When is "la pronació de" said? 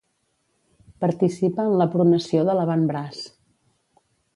1.83-2.59